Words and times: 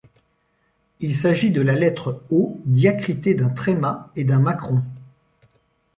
Il 0.99 1.15
s’agit 1.15 1.51
de 1.51 1.61
la 1.61 1.75
lettre 1.75 2.23
O 2.31 2.59
diacritée 2.65 3.35
d’un 3.35 3.49
tréma 3.49 4.09
et 4.15 4.23
d’un 4.23 4.39
macron. 4.39 4.81